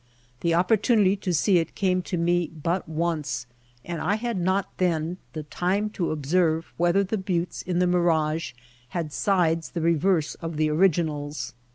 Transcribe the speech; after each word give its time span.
The 0.39 0.55
opportunity 0.55 1.15
to 1.17 1.31
see 1.31 1.59
it 1.59 1.75
came 1.75 2.01
to 2.09 2.17
me 2.17 2.47
but 2.47 2.89
once, 2.89 3.45
and 3.85 4.01
I 4.01 4.15
had 4.15 4.35
not 4.39 4.69
then 4.77 5.17
the 5.33 5.43
time 5.43 5.91
to 5.91 6.09
observe 6.09 6.73
whether 6.75 7.03
the 7.03 7.19
buttes 7.19 7.61
in 7.61 7.77
the 7.77 7.85
mirage 7.85 8.53
had 8.97 9.13
sides 9.13 9.69
the 9.69 9.81
reverse 9.81 10.33
of 10.33 10.57
the 10.57 10.71
originals. 10.71 11.53